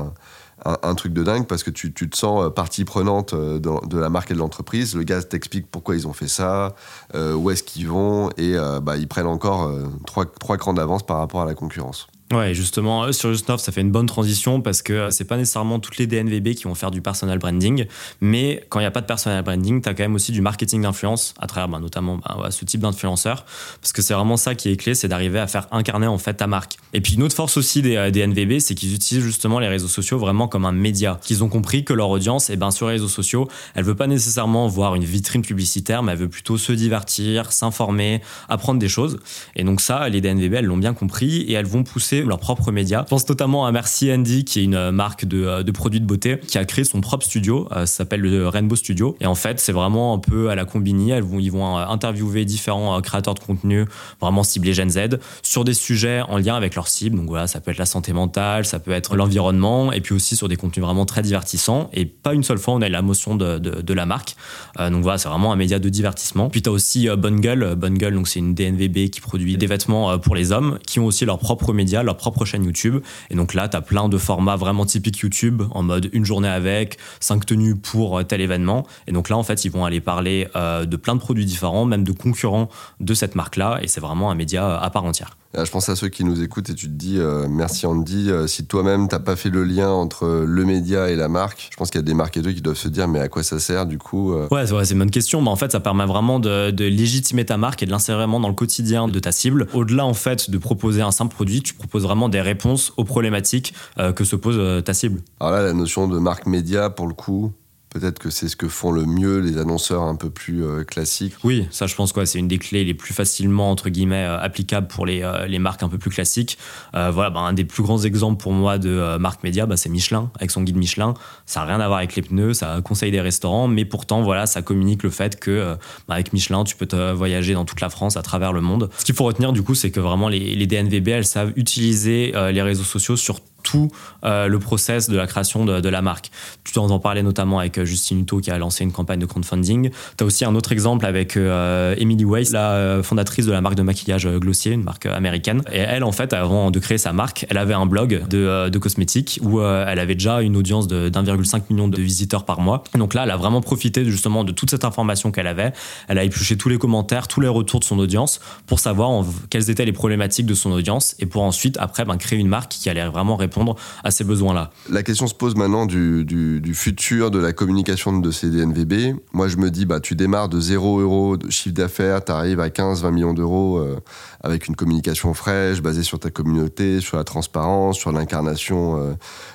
un, 0.64 0.94
truc 0.94 1.12
de 1.12 1.22
dingue 1.22 1.46
parce 1.46 1.62
que 1.62 1.70
tu, 1.70 1.92
te 1.92 2.16
sens 2.16 2.44
euh, 2.44 2.50
partie 2.50 2.84
prenante 2.84 3.34
euh, 3.34 3.58
de, 3.58 3.98
la 3.98 4.10
marque 4.10 4.30
et 4.30 4.34
de 4.34 4.38
l'entreprise. 4.38 4.94
Le 4.94 5.04
gars 5.04 5.22
t'explique 5.22 5.70
pourquoi 5.70 5.96
ils 5.96 6.06
ont 6.06 6.12
fait 6.12 6.28
ça, 6.28 6.74
euh, 7.14 7.34
où 7.34 7.50
est-ce 7.50 7.62
qu'ils 7.62 7.88
vont, 7.88 8.30
et 8.36 8.56
bah, 8.82 8.96
ils 8.96 9.08
prennent 9.08 9.26
encore 9.26 9.72
trois, 10.06 10.26
trois 10.26 10.56
crans 10.56 10.72
d'avance 10.72 11.04
par 11.04 11.18
rapport 11.18 11.40
à 11.40 11.44
la 11.44 11.54
concurrence. 11.54 12.08
Ouais, 12.32 12.54
justement, 12.54 13.10
sur 13.10 13.32
Just 13.32 13.56
ça 13.58 13.72
fait 13.72 13.80
une 13.80 13.90
bonne 13.90 14.06
transition 14.06 14.60
parce 14.60 14.82
que 14.82 15.10
c'est 15.10 15.24
pas 15.24 15.36
nécessairement 15.36 15.80
toutes 15.80 15.98
les 15.98 16.06
DNVB 16.06 16.54
qui 16.54 16.62
vont 16.62 16.76
faire 16.76 16.92
du 16.92 17.02
personal 17.02 17.40
branding, 17.40 17.86
mais 18.20 18.64
quand 18.68 18.78
il 18.78 18.84
n'y 18.84 18.86
a 18.86 18.92
pas 18.92 19.00
de 19.00 19.06
personal 19.06 19.42
branding, 19.42 19.82
tu 19.82 19.88
as 19.88 19.94
quand 19.94 20.04
même 20.04 20.14
aussi 20.14 20.30
du 20.30 20.40
marketing 20.40 20.82
d'influence 20.82 21.34
à 21.40 21.48
travers 21.48 21.68
bah, 21.68 21.80
notamment 21.80 22.18
bah, 22.18 22.52
ce 22.52 22.64
type 22.64 22.82
d'influenceurs, 22.82 23.44
parce 23.80 23.92
que 23.92 24.00
c'est 24.00 24.14
vraiment 24.14 24.36
ça 24.36 24.54
qui 24.54 24.70
est 24.70 24.76
clé, 24.76 24.94
c'est 24.94 25.08
d'arriver 25.08 25.40
à 25.40 25.48
faire 25.48 25.66
incarner 25.72 26.06
en 26.06 26.18
fait 26.18 26.34
ta 26.34 26.46
marque. 26.46 26.76
Et 26.92 27.00
puis 27.00 27.14
une 27.14 27.24
autre 27.24 27.34
force 27.34 27.56
aussi 27.56 27.82
des, 27.82 27.96
euh, 27.96 28.12
DNVB, 28.12 28.60
c'est 28.60 28.76
qu'ils 28.76 28.94
utilisent 28.94 29.24
justement 29.24 29.58
les 29.58 29.66
réseaux 29.66 29.88
sociaux 29.88 30.18
vraiment 30.18 30.46
comme 30.46 30.66
un 30.66 30.72
média, 30.72 31.18
qu'ils 31.24 31.42
ont 31.42 31.48
compris 31.48 31.84
que 31.84 31.94
leur 31.94 32.10
audience, 32.10 32.48
et 32.48 32.52
eh 32.52 32.56
ben, 32.56 32.70
sur 32.70 32.86
les 32.86 32.92
réseaux 32.92 33.08
sociaux, 33.08 33.48
elle 33.74 33.82
veut 33.82 33.96
pas 33.96 34.06
nécessairement 34.06 34.68
voir 34.68 34.94
une 34.94 35.04
vitrine 35.04 35.42
publicitaire, 35.42 36.04
mais 36.04 36.12
elle 36.12 36.18
veut 36.18 36.28
plutôt 36.28 36.58
se 36.58 36.70
divertir, 36.70 37.50
s'informer, 37.50 38.20
apprendre 38.48 38.78
des 38.78 38.88
choses. 38.88 39.18
Et 39.56 39.64
donc 39.64 39.80
ça, 39.80 40.08
les 40.08 40.20
DNVB, 40.20 40.54
elles 40.54 40.66
l'ont 40.66 40.76
bien 40.76 40.94
compris 40.94 41.38
et 41.38 41.54
elles 41.54 41.66
vont 41.66 41.82
pousser 41.82 42.19
leurs 42.22 42.38
propres 42.38 42.72
médias. 42.72 43.02
Je 43.04 43.10
pense 43.10 43.28
notamment 43.28 43.66
à 43.66 43.72
Merci 43.72 44.12
Andy, 44.12 44.44
qui 44.44 44.60
est 44.60 44.64
une 44.64 44.74
euh, 44.74 44.92
marque 44.92 45.24
euh, 45.32 45.62
de, 45.62 45.72
produits 45.72 46.00
de 46.00 46.06
beauté, 46.06 46.38
qui 46.38 46.58
a 46.58 46.64
créé 46.64 46.84
son 46.84 47.00
propre 47.00 47.24
studio. 47.24 47.68
Euh, 47.72 47.86
ça 47.86 47.98
s'appelle 47.98 48.20
le 48.20 48.48
Rainbow 48.48 48.76
Studio. 48.76 49.16
Et 49.20 49.26
en 49.26 49.34
fait, 49.34 49.60
c'est 49.60 49.72
vraiment 49.72 50.14
un 50.14 50.18
peu 50.18 50.50
à 50.50 50.54
la 50.54 50.64
combini. 50.64 51.10
Ils 51.10 51.52
vont 51.52 51.76
interviewer 51.76 52.44
différents 52.44 53.00
créateurs 53.00 53.34
de 53.34 53.40
contenu, 53.40 53.84
vraiment 54.20 54.42
ciblés 54.42 54.74
Gen 54.74 54.90
Z, 54.90 55.18
sur 55.42 55.64
des 55.64 55.74
sujets 55.74 56.22
en 56.22 56.38
lien 56.38 56.54
avec 56.54 56.74
leur 56.74 56.88
cible. 56.88 57.16
Donc 57.16 57.28
voilà, 57.28 57.46
ça 57.46 57.60
peut 57.60 57.70
être 57.70 57.78
la 57.78 57.86
santé 57.86 58.12
mentale, 58.12 58.64
ça 58.64 58.78
peut 58.78 58.92
être 58.92 59.16
l'environnement, 59.16 59.92
et 59.92 60.00
puis 60.00 60.14
aussi 60.14 60.36
sur 60.36 60.48
des 60.48 60.56
contenus 60.56 60.84
vraiment 60.84 61.06
très 61.06 61.22
divertissants. 61.22 61.90
Et 61.92 62.04
pas 62.06 62.34
une 62.34 62.42
seule 62.42 62.58
fois, 62.58 62.74
on 62.74 62.82
a 62.82 62.88
la 62.88 63.02
motion 63.02 63.34
de, 63.34 63.92
la 63.92 64.06
marque. 64.06 64.36
donc 64.78 65.02
voilà, 65.02 65.18
c'est 65.18 65.28
vraiment 65.28 65.52
un 65.52 65.56
média 65.56 65.78
de 65.78 65.88
divertissement. 65.88 66.48
Puis 66.48 66.62
tu 66.62 66.68
as 66.68 66.72
aussi 66.72 67.08
Bonne 67.16 67.40
Gueule. 67.40 67.74
Bonne 67.76 67.98
Gueule, 67.98 68.20
c'est 68.24 68.38
une 68.38 68.54
DNVB 68.54 69.10
qui 69.10 69.20
produit 69.20 69.56
des 69.56 69.66
vêtements 69.66 70.18
pour 70.18 70.34
les 70.34 70.52
hommes, 70.52 70.78
qui 70.86 71.00
ont 71.00 71.06
aussi 71.06 71.24
leur 71.24 71.38
propre 71.38 71.72
média, 71.72 72.02
leur 72.02 72.09
propre 72.14 72.44
chaîne 72.44 72.64
YouTube. 72.64 73.02
Et 73.30 73.34
donc 73.34 73.54
là, 73.54 73.68
tu 73.68 73.76
as 73.76 73.80
plein 73.80 74.08
de 74.08 74.18
formats 74.18 74.56
vraiment 74.56 74.86
typiques 74.86 75.18
YouTube, 75.18 75.62
en 75.72 75.82
mode 75.82 76.10
une 76.12 76.24
journée 76.24 76.48
avec, 76.48 76.98
cinq 77.20 77.46
tenues 77.46 77.76
pour 77.76 78.18
euh, 78.18 78.22
tel 78.22 78.40
événement. 78.40 78.86
Et 79.06 79.12
donc 79.12 79.28
là, 79.28 79.36
en 79.36 79.42
fait, 79.42 79.64
ils 79.64 79.70
vont 79.70 79.84
aller 79.84 80.00
parler 80.00 80.48
euh, 80.56 80.84
de 80.84 80.96
plein 80.96 81.14
de 81.14 81.20
produits 81.20 81.44
différents, 81.44 81.84
même 81.84 82.04
de 82.04 82.12
concurrents 82.12 82.68
de 83.00 83.14
cette 83.14 83.34
marque-là. 83.34 83.78
Et 83.82 83.88
c'est 83.88 84.00
vraiment 84.00 84.30
un 84.30 84.34
média 84.34 84.64
euh, 84.64 84.78
à 84.80 84.90
part 84.90 85.04
entière. 85.04 85.39
Je 85.52 85.70
pense 85.70 85.88
à 85.88 85.96
ceux 85.96 86.08
qui 86.08 86.24
nous 86.24 86.42
écoutent 86.42 86.70
et 86.70 86.74
tu 86.74 86.86
te 86.86 86.92
dis 86.92 87.18
merci 87.48 87.86
Andy. 87.86 88.30
si 88.46 88.66
toi-même 88.66 89.08
t'as 89.08 89.18
pas 89.18 89.36
fait 89.36 89.50
le 89.50 89.64
lien 89.64 89.90
entre 89.90 90.44
le 90.46 90.64
média 90.64 91.10
et 91.10 91.16
la 91.16 91.28
marque, 91.28 91.68
je 91.72 91.76
pense 91.76 91.90
qu'il 91.90 91.98
y 92.00 92.04
a 92.04 92.06
des 92.06 92.14
marketeurs 92.14 92.54
qui 92.54 92.60
doivent 92.60 92.76
se 92.76 92.88
dire 92.88 93.08
mais 93.08 93.20
à 93.20 93.28
quoi 93.28 93.42
ça 93.42 93.58
sert 93.58 93.86
du 93.86 93.98
coup 93.98 94.32
Ouais, 94.50 94.66
c'est 94.66 94.92
une 94.92 94.98
bonne 94.98 95.10
question. 95.10 95.42
Mais 95.42 95.48
en 95.50 95.56
fait, 95.56 95.72
ça 95.72 95.80
permet 95.80 96.06
vraiment 96.06 96.38
de, 96.38 96.70
de 96.70 96.84
légitimer 96.84 97.44
ta 97.44 97.56
marque 97.56 97.82
et 97.82 97.86
de 97.86 97.90
l'insérer 97.90 98.18
vraiment 98.18 98.40
dans 98.40 98.48
le 98.48 98.54
quotidien 98.54 99.08
de 99.08 99.18
ta 99.18 99.32
cible. 99.32 99.66
Au-delà 99.74 100.04
en 100.04 100.14
fait 100.14 100.50
de 100.50 100.58
proposer 100.58 101.02
un 101.02 101.10
simple 101.10 101.34
produit, 101.34 101.62
tu 101.62 101.74
proposes 101.74 102.02
vraiment 102.04 102.28
des 102.28 102.40
réponses 102.40 102.92
aux 102.96 103.04
problématiques 103.04 103.74
euh, 103.98 104.12
que 104.12 104.24
se 104.24 104.36
pose 104.36 104.56
euh, 104.58 104.80
ta 104.80 104.94
cible. 104.94 105.20
Alors 105.40 105.52
là, 105.52 105.62
la 105.62 105.72
notion 105.72 106.08
de 106.08 106.18
marque 106.18 106.46
média, 106.46 106.90
pour 106.90 107.06
le 107.06 107.14
coup, 107.14 107.52
Peut-être 107.90 108.18
que 108.18 108.30
c'est 108.30 108.48
ce 108.48 108.56
que 108.56 108.68
font 108.68 108.92
le 108.92 109.04
mieux 109.04 109.38
les 109.38 109.58
annonceurs 109.58 110.02
un 110.02 110.14
peu 110.14 110.30
plus 110.30 110.64
euh, 110.64 110.84
classiques. 110.84 111.34
Oui, 111.42 111.66
ça 111.70 111.86
je 111.86 111.94
pense 111.94 112.12
quoi, 112.12 112.24
c'est 112.24 112.38
une 112.38 112.48
des 112.48 112.58
clés 112.58 112.84
les 112.84 112.94
plus 112.94 113.12
facilement 113.12 113.70
entre 113.70 113.88
guillemets 113.88 114.24
applicables 114.24 114.86
pour 114.86 115.06
les, 115.06 115.28
les 115.48 115.58
marques 115.58 115.82
un 115.82 115.88
peu 115.88 115.98
plus 115.98 116.10
classiques. 116.10 116.58
voilà, 116.92 117.30
bah, 117.30 117.40
un 117.40 117.52
des 117.52 117.64
plus 117.64 117.82
grands 117.82 118.00
exemples 118.02 118.40
pour 118.40 118.52
moi 118.52 118.78
de 118.78 119.16
marque 119.18 119.42
média, 119.42 119.66
bah, 119.66 119.76
c'est 119.76 119.88
Michelin 119.88 120.30
avec 120.36 120.50
son 120.50 120.62
guide 120.62 120.76
Michelin. 120.76 121.14
Ça 121.46 121.60
n'a 121.60 121.66
rien 121.66 121.80
à 121.80 121.86
voir 121.86 121.98
avec 121.98 122.14
les 122.16 122.22
pneus, 122.22 122.54
ça 122.54 122.80
conseille 122.82 123.10
des 123.10 123.20
restaurants, 123.20 123.68
mais 123.68 123.84
pourtant 123.84 124.22
voilà, 124.22 124.46
ça 124.46 124.62
communique 124.62 125.02
le 125.02 125.10
fait 125.10 125.38
que 125.38 125.76
bah, 126.06 126.14
avec 126.14 126.32
Michelin, 126.32 126.64
tu 126.64 126.76
peux 126.76 126.86
te 126.86 127.12
voyager 127.12 127.54
dans 127.54 127.64
toute 127.64 127.80
la 127.80 127.90
France, 127.90 128.16
à 128.16 128.22
travers 128.22 128.52
le 128.52 128.60
monde. 128.60 128.90
Ce 128.98 129.04
qu'il 129.04 129.14
faut 129.14 129.24
retenir 129.24 129.52
du 129.52 129.62
coup, 129.62 129.74
c'est 129.74 129.90
que 129.90 130.00
vraiment 130.00 130.28
les, 130.28 130.54
les 130.54 130.66
DNVB, 130.66 131.08
elles 131.08 131.24
savent 131.26 131.52
utiliser 131.56 132.32
les 132.52 132.62
réseaux 132.62 132.84
sociaux 132.84 133.16
sur 133.16 133.40
tout 133.70 133.90
euh, 134.24 134.48
le 134.48 134.58
process 134.58 135.08
de 135.08 135.16
la 135.16 135.26
création 135.26 135.64
de, 135.64 135.88
la 135.88 136.02
marque. 136.02 136.30
Tu 136.64 136.78
en 136.78 136.98
parlais 136.98 137.22
notamment 137.22 137.58
avec 137.58 137.78
euh, 137.78 137.84
Justine 137.84 138.20
Hutto 138.20 138.38
qui 138.38 138.50
a 138.50 138.58
lancé 138.58 138.84
une 138.84 138.92
campagne 138.92 139.18
de 139.18 139.26
crowdfunding. 139.26 139.90
Tu 140.16 140.24
as 140.24 140.26
aussi 140.26 140.44
un 140.44 140.54
autre 140.54 140.72
exemple 140.72 141.06
avec 141.06 141.36
euh, 141.36 141.94
Emily 141.98 142.24
Weiss, 142.24 142.52
la 142.52 143.00
fondatrice 143.02 143.46
de 143.46 143.52
la 143.52 143.60
marque 143.60 143.76
de 143.76 143.82
maquillage 143.82 144.26
Glossier, 144.26 144.72
une 144.72 144.82
marque 144.82 145.06
américaine. 145.06 145.62
Et 145.72 145.78
elle, 145.78 146.04
en 146.04 146.12
fait, 146.12 146.32
avant 146.32 146.70
de 146.70 146.78
créer 146.78 146.98
sa 146.98 147.12
marque, 147.12 147.46
elle 147.48 147.58
avait 147.58 147.74
un 147.74 147.86
blog 147.86 148.26
de, 148.28 148.78
cosmétiques 148.78 149.38
où 149.42 149.60
elle 149.60 149.98
avait 149.98 150.14
déjà 150.14 150.40
une 150.40 150.56
audience 150.56 150.88
de, 150.88 151.08
d'1,5 151.08 151.62
million 151.70 151.88
de 151.88 152.00
visiteurs 152.00 152.44
par 152.44 152.60
mois. 152.60 152.84
Donc 152.94 153.14
là, 153.14 153.24
elle 153.24 153.30
a 153.30 153.36
vraiment 153.36 153.60
profité 153.60 154.04
justement 154.04 154.44
de 154.44 154.52
toute 154.52 154.70
cette 154.70 154.84
information 154.84 155.30
qu'elle 155.32 155.46
avait. 155.46 155.72
Elle 156.08 156.18
a 156.18 156.24
épluché 156.24 156.56
tous 156.56 156.68
les 156.68 156.78
commentaires, 156.78 157.28
tous 157.28 157.40
les 157.40 157.48
retours 157.48 157.80
de 157.80 157.84
son 157.84 157.98
audience 157.98 158.40
pour 158.66 158.80
savoir 158.80 159.24
quelles 159.50 159.70
étaient 159.70 159.84
les 159.84 159.92
problématiques 159.92 160.46
de 160.46 160.54
son 160.54 160.72
audience 160.72 161.14
et 161.18 161.26
pour 161.26 161.42
ensuite, 161.42 161.76
après, 161.78 162.04
ben, 162.04 162.16
créer 162.16 162.38
une 162.38 162.48
marque 162.48 162.72
qui 162.72 162.88
allait 162.88 163.06
vraiment 163.06 163.36
répondre 163.36 163.59
à 164.04 164.10
ces 164.10 164.24
besoins-là. 164.24 164.70
La 164.88 165.02
question 165.02 165.26
se 165.26 165.34
pose 165.34 165.54
maintenant 165.56 165.86
du, 165.86 166.24
du, 166.24 166.74
futur 166.74 167.30
de 167.30 167.38
la 167.38 167.52
communication 167.52 168.18
de 168.18 168.30
ces 168.30 168.48
DNVB. 168.48 169.16
Moi, 169.32 169.48
je 169.48 169.56
me 169.56 169.70
dis, 169.70 169.86
bah, 169.86 170.00
tu 170.00 170.14
démarres 170.14 170.48
de 170.48 170.60
0 170.60 171.00
euros 171.00 171.36
de 171.36 171.50
chiffre 171.50 171.74
d'affaires, 171.74 172.24
tu 172.24 172.32
arrives 172.32 172.60
à 172.60 172.68
15-20 172.68 173.10
millions 173.10 173.34
d'euros 173.34 173.78
euh, 173.78 173.98
avec 174.42 174.68
une 174.68 174.76
communication 174.76 175.34
fraîche, 175.34 175.82
basée 175.82 176.02
sur 176.02 176.18
ta 176.18 176.30
communauté, 176.30 177.00
sur 177.00 177.16
la 177.16 177.24
transparence, 177.24 177.98
sur 177.98 178.12
l'incarnation 178.12 178.96
euh, 178.96 179.12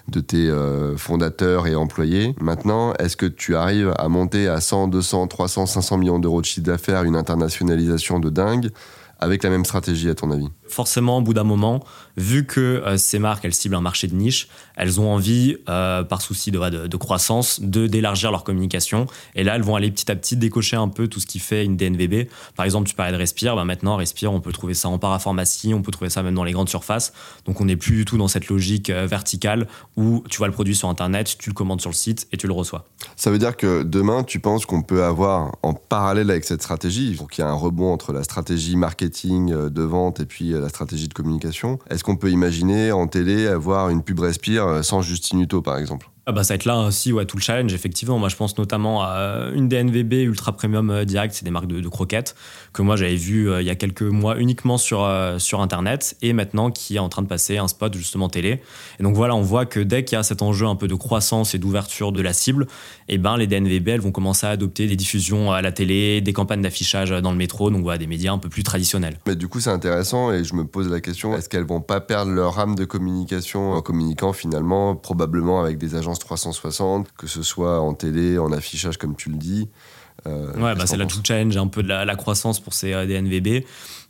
de 0.07 0.19
tes 0.19 0.49
euh, 0.49 0.97
fondateurs 0.97 1.67
et 1.67 1.75
employés. 1.75 2.35
Maintenant, 2.39 2.93
est-ce 2.93 3.17
que 3.17 3.25
tu 3.25 3.55
arrives 3.55 3.93
à 3.97 4.07
monter 4.09 4.47
à 4.47 4.61
100, 4.61 4.89
200, 4.89 5.27
300, 5.27 5.65
500 5.65 5.97
millions 5.97 6.19
d'euros 6.19 6.41
de 6.41 6.45
chiffre 6.45 6.65
d'affaires, 6.65 7.03
une 7.03 7.15
internationalisation 7.15 8.19
de 8.19 8.29
dingue 8.29 8.69
avec 9.19 9.43
la 9.43 9.49
même 9.49 9.65
stratégie 9.65 10.09
à 10.09 10.15
ton 10.15 10.31
avis? 10.31 10.49
Forcément, 10.67 11.19
au 11.19 11.21
bout 11.21 11.33
d'un 11.33 11.43
moment, 11.43 11.83
vu 12.17 12.45
que 12.45 12.59
euh, 12.59 12.97
ces 12.97 13.19
marques, 13.19 13.45
elles 13.45 13.53
ciblent 13.53 13.75
un 13.75 13.81
marché 13.81 14.07
de 14.07 14.15
niche, 14.15 14.47
elles 14.75 14.99
ont 14.99 15.11
envie, 15.11 15.57
euh, 15.69 16.03
par 16.03 16.21
souci 16.21 16.51
de, 16.51 16.87
de, 16.87 16.97
croissance, 16.97 17.61
de 17.61 17.87
d'élargir 17.87 18.31
leur 18.31 18.43
communication. 18.43 19.05
Et 19.35 19.43
là, 19.43 19.55
elles 19.55 19.61
vont 19.61 19.75
aller 19.75 19.91
petit 19.91 20.11
à 20.11 20.15
petit 20.15 20.35
décocher 20.35 20.75
un 20.75 20.87
peu 20.87 21.07
tout 21.07 21.19
ce 21.19 21.25
qui 21.25 21.39
fait 21.39 21.63
une 21.63 21.77
DNVB. 21.77 22.27
Par 22.55 22.65
exemple, 22.65 22.87
tu 22.87 22.95
parlais 22.95 23.11
de 23.11 23.17
Respire. 23.17 23.55
Bah 23.55 23.63
maintenant, 23.63 23.95
Respire, 23.95 24.33
on 24.33 24.41
peut 24.41 24.51
trouver 24.51 24.73
ça 24.73 24.89
en 24.89 24.97
parapharmacie, 24.97 25.73
on 25.73 25.81
peut 25.81 25.91
trouver 25.91 26.09
ça 26.09 26.23
même 26.23 26.35
dans 26.35 26.43
les 26.43 26.51
grandes 26.51 26.69
surfaces. 26.69 27.13
Donc, 27.45 27.61
on 27.61 27.65
n'est 27.65 27.75
plus 27.75 27.95
du 27.95 28.05
tout 28.05 28.17
dans 28.17 28.27
cette 28.27 28.47
logique 28.47 28.89
euh, 28.89 29.05
verticale 29.05 29.67
où 29.95 30.23
tu 30.29 30.37
vois 30.37 30.47
le 30.47 30.53
produit 30.53 30.75
sur 30.75 30.89
Internet, 30.89 31.35
tu 31.37 31.49
le 31.49 31.53
commandes 31.53 31.81
sur 31.81 31.89
le 31.89 31.95
site 31.95 32.27
et 32.31 32.37
tu 32.37 32.47
le 32.47 32.53
reçois. 32.53 32.87
Ça 33.15 33.31
veut 33.31 33.37
dire 33.37 33.55
que 33.55 33.83
demain, 33.83 34.23
tu 34.23 34.39
penses 34.39 34.65
qu'on 34.65 34.81
peut 34.81 35.03
avoir 35.03 35.55
en 35.63 35.73
parallèle 35.73 36.29
avec 36.29 36.43
cette 36.43 36.61
stratégie, 36.61 37.13
pour 37.15 37.29
qu'il 37.29 37.43
y 37.43 37.47
ait 37.47 37.49
un 37.49 37.53
rebond 37.53 37.93
entre 37.93 38.13
la 38.13 38.23
stratégie 38.23 38.75
marketing 38.75 39.69
de 39.69 39.81
vente 39.81 40.19
et 40.19 40.25
puis 40.25 40.54
la 40.59 40.69
stratégie 40.69 41.07
de 41.07 41.13
communication. 41.13 41.79
Est-ce 41.89 42.03
qu'on 42.03 42.15
peut 42.15 42.31
imaginer 42.31 42.91
en 42.91 43.07
télé 43.07 43.47
avoir 43.47 43.89
une 43.89 44.03
pub 44.03 44.19
Respire 44.19 44.83
sans 44.83 45.01
Justine 45.01 45.41
Hutto, 45.41 45.61
par 45.61 45.77
exemple? 45.77 46.09
Ah 46.27 46.31
bah, 46.31 46.43
ça 46.43 46.53
va 46.53 46.55
être 46.55 46.65
là 46.65 46.79
aussi 46.79 47.13
ouais, 47.13 47.25
tout 47.25 47.37
le 47.37 47.41
challenge, 47.43 47.71
effectivement. 47.71 48.17
Moi, 48.17 48.29
je 48.29 48.35
pense 48.35 48.57
notamment 48.57 49.03
à 49.03 49.49
une 49.53 49.69
DNVB 49.69 50.13
Ultra 50.13 50.53
Premium 50.53 50.89
euh, 50.89 51.05
Direct, 51.05 51.35
c'est 51.35 51.45
des 51.45 51.51
marques 51.51 51.67
de, 51.67 51.87
croquettes 51.87 52.35
que 52.73 52.81
moi 52.81 52.95
j'avais 52.95 53.15
vu 53.15 53.47
euh, 53.47 53.61
il 53.61 53.67
y 53.67 53.69
a 53.69 53.75
quelques 53.75 54.01
mois 54.01 54.39
uniquement 54.39 54.77
sur, 54.77 55.03
euh, 55.03 55.37
sur 55.37 55.61
Internet 55.61 56.17
et 56.23 56.33
maintenant 56.33 56.71
qui 56.71 56.95
est 56.95 56.99
en 56.99 57.09
train 57.09 57.21
de 57.21 57.27
passer 57.27 57.57
un 57.57 57.67
spot 57.67 57.93
justement 57.93 58.27
télé. 58.27 58.59
Et 58.99 59.03
donc 59.03 59.15
voilà, 59.15 59.35
on 59.35 59.41
voit 59.41 59.67
que 59.67 59.79
dès 59.79 60.03
qu'il 60.03 60.15
y 60.15 60.19
a 60.19 60.23
cet 60.23 60.41
enjeu 60.41 60.65
un 60.65 60.75
peu 60.75 60.87
de 60.87 60.95
croissance 60.95 61.53
et 61.53 61.59
d'ouverture 61.59 62.11
de 62.11 62.21
la 62.23 62.33
cible, 62.33 62.65
eh 63.07 63.19
ben, 63.19 63.37
les 63.37 63.45
DNVB 63.45 63.89
elles 63.89 64.01
vont 64.01 64.11
commencer 64.11 64.47
à 64.47 64.49
adopter 64.49 64.87
des 64.87 64.95
diffusions 64.95 65.51
à 65.51 65.61
la 65.61 65.71
télé, 65.71 66.21
des 66.21 66.33
campagnes 66.33 66.63
d'affichage 66.63 67.11
dans 67.11 67.31
le 67.31 67.37
métro, 67.37 67.69
donc 67.69 67.83
voilà, 67.83 67.99
des 67.99 68.07
médias 68.07 68.33
un 68.33 68.39
peu 68.39 68.49
plus 68.49 68.63
traditionnels. 68.63 69.19
Mais 69.27 69.35
du 69.35 69.47
coup, 69.47 69.59
c'est 69.59 69.69
intéressant 69.69 70.31
et 70.31 70.43
je 70.43 70.55
me 70.55 70.65
pose 70.65 70.89
la 70.89 71.01
question 71.01 71.37
est-ce 71.37 71.49
qu'elles 71.49 71.67
vont 71.67 71.81
pas 71.81 72.01
perdre 72.01 72.31
leur 72.31 72.57
âme 72.59 72.73
de 72.73 72.83
communication 72.83 73.73
en 73.73 73.81
communiquant 73.81 74.33
finalement, 74.33 74.95
probablement 74.95 75.61
avec 75.61 75.77
des 75.77 75.93
agences 75.93 76.14
360, 76.19 77.07
que 77.17 77.27
ce 77.27 77.43
soit 77.43 77.79
en 77.79 77.93
télé, 77.93 78.37
en 78.37 78.51
affichage 78.51 78.97
comme 78.97 79.15
tu 79.15 79.29
le 79.29 79.37
dis. 79.37 79.69
Euh, 80.27 80.53
ouais, 80.53 80.75
bah 80.75 80.87
c'est 80.87 80.97
là 80.97 81.05
tout 81.05 81.19
challenge 81.23 81.55
un 81.57 81.67
peu 81.67 81.83
de 81.83 81.87
la, 81.87 82.15
croissance 82.15 82.59
pour 82.59 82.73
ces 82.73 82.93
euh, 82.93 83.05
DNVB. 83.05 83.63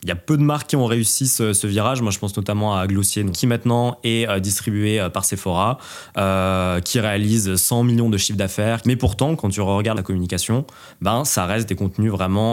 Il 0.06 0.10
y 0.10 0.12
a 0.12 0.16
peu 0.16 0.38
de 0.38 0.44
marques 0.44 0.68
qui 0.68 0.76
ont 0.76 0.86
réussi 0.86 1.26
ce, 1.26 1.66
virage. 1.66 2.04
Moi, 2.04 2.12
je 2.12 2.20
pense 2.20 2.38
notamment 2.38 2.78
à 2.78 2.86
Glossier, 2.86 3.26
qui 3.34 3.48
maintenant 3.48 3.98
est 4.04 4.30
euh, 4.30 4.40
distribué 4.40 5.00
euh, 5.00 5.10
par 5.10 5.26
Sephora, 5.26 5.80
euh, 6.16 6.80
qui 6.80 7.00
réalise 7.00 7.56
100 7.56 7.84
millions 7.84 8.12
de 8.12 8.18
chiffres 8.20 8.38
d'affaires. 8.38 8.82
Mais 8.86 8.98
pourtant, 8.98 9.36
quand 9.36 9.50
tu 9.50 9.62
regardes 9.62 9.98
la 9.98 10.04
communication, 10.04 10.68
ben, 11.02 11.26
ça 11.26 11.48
reste 11.48 11.68
des 11.68 11.74
contenus 11.74 12.12
vraiment 12.12 12.46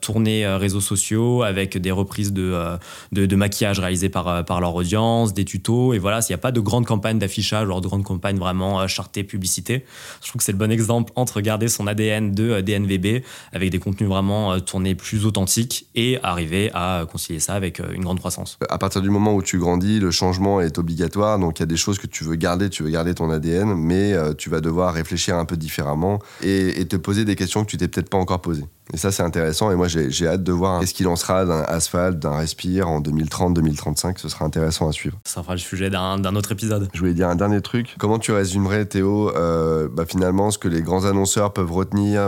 tournés 0.00 0.46
réseaux 0.46 0.80
sociaux 0.80 1.44
avec 1.44 1.78
des 1.78 1.92
reprises 1.92 2.32
de, 2.32 2.76
de, 3.12 3.36
maquillage 3.36 3.78
réalisées 3.78 4.08
par, 4.08 4.44
par 4.44 4.60
leur 4.60 4.74
audience, 4.74 5.32
des 5.32 5.44
tutos. 5.44 5.94
Et 5.94 5.98
voilà, 5.98 6.22
s'il 6.22 6.34
n'y 6.34 6.40
a 6.40 6.42
pas 6.42 6.50
de 6.50 6.60
grandes 6.60 6.86
campagnes 6.86 7.20
d'affichage 7.20 7.68
ou 7.68 7.80
de 7.80 7.86
grandes 7.86 8.02
campagnes 8.02 8.38
vraiment 8.38 8.86
chartées 8.88 9.22
publicité, 9.22 9.84
je 10.22 10.28
trouve 10.28 10.40
que 10.40 10.44
c'est 10.44 10.52
le 10.52 10.58
bon 10.58 10.72
exemple 10.72 11.12
entre 11.14 11.40
garder 11.40 11.68
son 11.68 11.86
ADN 11.86 12.32
de 12.32 12.60
DNVB 12.60 13.22
avec 13.52 13.70
des 13.70 13.78
contenus 13.78 14.08
vraiment 14.08 14.58
tournés 14.58 14.96
plus 14.96 15.24
authentiques 15.24 15.86
et 15.94 16.18
arriver 16.24 16.70
à 16.74 16.95
concilier 17.04 17.40
ça 17.40 17.54
avec 17.54 17.80
euh, 17.80 17.92
une 17.92 18.02
grande 18.02 18.18
croissance. 18.18 18.58
À 18.68 18.78
partir 18.78 19.02
du 19.02 19.10
moment 19.10 19.34
où 19.34 19.42
tu 19.42 19.58
grandis, 19.58 20.00
le 20.00 20.10
changement 20.10 20.60
est 20.60 20.78
obligatoire. 20.78 21.38
Donc 21.38 21.58
il 21.58 21.62
y 21.62 21.64
a 21.64 21.66
des 21.66 21.76
choses 21.76 21.98
que 21.98 22.06
tu 22.06 22.24
veux 22.24 22.36
garder, 22.36 22.70
tu 22.70 22.82
veux 22.82 22.90
garder 22.90 23.14
ton 23.14 23.30
ADN, 23.30 23.74
mais 23.74 24.12
euh, 24.12 24.32
tu 24.32 24.50
vas 24.50 24.60
devoir 24.60 24.94
réfléchir 24.94 25.36
un 25.36 25.44
peu 25.44 25.56
différemment 25.56 26.20
et, 26.42 26.86
te 26.86 26.96
poser 26.96 27.24
des 27.24 27.34
questions 27.34 27.64
que 27.64 27.70
tu 27.70 27.76
t'es 27.76 27.88
peut-être 27.88 28.08
pas 28.08 28.18
encore 28.18 28.40
posées. 28.40 28.64
Et 28.94 28.96
ça, 28.96 29.10
c'est 29.10 29.24
intéressant. 29.24 29.72
Et 29.72 29.74
moi, 29.74 29.88
j'ai 29.88 30.28
hâte 30.28 30.44
de 30.44 30.52
voir 30.52 30.78
qu'est-ce 30.78 30.94
qu'il 30.94 31.08
en 31.08 31.16
sera 31.16 31.44
d'un 31.44 31.62
Asphalt, 31.62 32.20
d'un 32.20 32.36
Respire 32.36 32.88
en 32.88 33.00
2030-2035. 33.00 34.18
Ce 34.18 34.28
sera 34.28 34.44
intéressant 34.44 34.88
à 34.88 34.92
suivre. 34.92 35.18
Ça 35.24 35.42
fera 35.42 35.54
le 35.54 35.60
sujet 35.60 35.90
d'un 35.90 36.36
autre 36.36 36.52
épisode. 36.52 36.88
Je 36.94 37.00
voulais 37.00 37.14
dire 37.14 37.28
un 37.28 37.34
dernier 37.34 37.60
truc. 37.60 37.96
Comment 37.98 38.20
tu 38.20 38.30
résumerais, 38.30 38.86
Théo, 38.86 39.34
euh, 39.34 39.88
bah, 39.92 40.04
finalement, 40.06 40.52
ce 40.52 40.58
que 40.58 40.68
les 40.68 40.82
grands 40.82 41.04
annonceurs 41.04 41.52
peuvent 41.52 41.72
retenir 41.72 42.22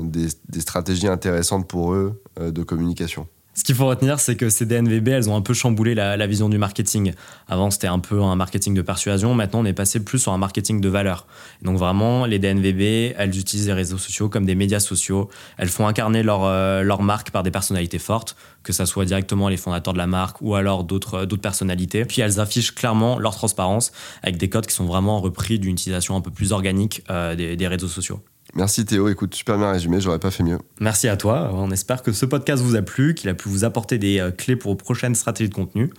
des, 0.00 0.28
des, 0.48 0.60
stratégies 0.60 1.08
intéressantes 1.08 1.68
pour 1.68 1.92
eux 1.92 2.22
de 2.40 2.62
communication? 2.62 3.26
Ce 3.58 3.64
qu'il 3.64 3.74
faut 3.74 3.86
retenir, 3.86 4.20
c'est 4.20 4.36
que 4.36 4.50
ces 4.50 4.66
DNVB, 4.66 5.08
elles 5.08 5.28
ont 5.28 5.34
un 5.34 5.40
peu 5.40 5.52
chamboulé 5.52 5.96
la, 5.96 6.26
vision 6.28 6.48
du 6.48 6.58
marketing. 6.58 7.12
Avant, 7.48 7.72
c'était 7.72 7.88
un 7.88 7.98
peu 7.98 8.22
un 8.22 8.36
marketing 8.36 8.72
de 8.72 8.82
persuasion. 8.82 9.34
Maintenant, 9.34 9.62
on 9.62 9.64
est 9.64 9.72
passé 9.72 9.98
plus 9.98 10.20
sur 10.20 10.32
un 10.32 10.38
marketing 10.38 10.80
de 10.80 10.88
valeur. 10.88 11.26
donc 11.62 11.76
vraiment, 11.76 12.24
les 12.24 12.38
DNVB, 12.38 13.16
elles 13.18 13.36
utilisent 13.36 13.66
les 13.66 13.72
réseaux 13.72 13.98
sociaux 13.98 14.28
comme 14.28 14.46
des 14.46 14.54
médias 14.54 14.78
sociaux. 14.78 15.28
Elles 15.56 15.70
font 15.70 15.88
incarner 15.88 16.22
leur, 16.22 16.44
euh, 16.44 16.84
leur 16.84 17.02
marque 17.02 17.32
par 17.32 17.42
des 17.42 17.50
personnalités 17.50 17.98
fortes, 17.98 18.36
que 18.62 18.72
ce 18.72 18.84
soit 18.84 19.04
directement 19.04 19.48
les 19.48 19.56
fondateurs 19.56 19.92
de 19.92 19.98
la 19.98 20.06
marque 20.06 20.40
ou 20.40 20.54
alors 20.54 20.84
d'autres 20.84 21.14
euh, 21.14 21.26
d'autres 21.26 21.42
personnalités. 21.42 22.04
Puis 22.04 22.22
elles 22.22 22.38
affichent 22.38 22.76
clairement 22.76 23.18
leur 23.18 23.34
transparence 23.34 23.90
avec 24.22 24.36
des 24.36 24.48
codes 24.48 24.68
qui 24.68 24.74
sont 24.74 24.86
vraiment 24.86 25.20
repris 25.20 25.58
d'une 25.58 25.72
utilisation 25.72 26.14
un 26.14 26.20
peu 26.20 26.30
plus 26.30 26.52
organique 26.52 27.02
euh, 27.10 27.34
des 27.34 27.66
réseaux 27.66 27.88
sociaux. 27.88 28.22
Merci 28.54 28.84
Théo, 28.84 29.08
écoute, 29.08 29.34
super 29.34 29.58
bien 29.58 29.70
résumé, 29.70 30.00
j'aurais 30.00 30.18
pas 30.18 30.30
fait 30.30 30.42
mieux. 30.42 30.58
Merci 30.80 31.08
à 31.08 31.16
toi, 31.16 31.50
on 31.52 31.70
espère 31.70 32.02
que 32.02 32.12
ce 32.12 32.26
podcast 32.26 32.62
vous 32.62 32.76
a 32.76 32.82
plu, 32.82 33.14
qu'il 33.14 33.28
a 33.28 33.34
pu 33.34 33.48
vous 33.48 33.64
apporter 33.64 33.98
des 33.98 34.20
euh, 34.20 34.30
clés 34.30 34.56
pour 34.56 34.72
vos 34.72 34.76
prochaines 34.76 35.14
stratégies 35.14 35.50
de 35.50 35.54
contenu. 35.54 35.92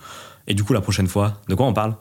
Et 0.46 0.54
du 0.54 0.64
coup, 0.64 0.72
la 0.72 0.80
prochaine 0.80 1.06
fois, 1.06 1.40
de 1.48 1.54
quoi 1.54 1.66
on 1.66 1.72
parle? 1.72 1.96